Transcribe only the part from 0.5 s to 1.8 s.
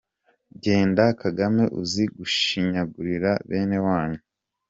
Genda Kagame